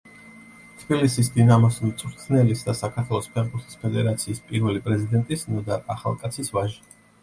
თბილისის 0.79 1.29
დინამოს 1.35 1.77
მწვრთნელის 1.83 2.67
და 2.71 2.77
საქართველოს 2.81 3.31
ფეხბურთის 3.37 3.81
ფედერაციის 3.85 4.45
პირველი 4.51 4.87
პრეზიდენტის 4.91 5.49
ნოდარ 5.55 5.89
ახალკაცის 5.99 6.57
ვაჟი. 6.61 6.97